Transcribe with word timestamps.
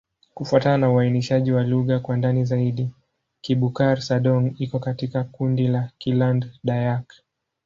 Kufuatana 0.33 0.77
na 0.77 0.91
uainishaji 0.91 1.51
wa 1.51 1.63
lugha 1.63 1.99
kwa 1.99 2.17
ndani 2.17 2.45
zaidi, 2.45 2.89
Kibukar-Sadong 3.41 4.53
iko 4.59 4.79
katika 4.79 5.23
kundi 5.23 5.67
la 5.67 5.91
Kiland-Dayak. 5.97 7.05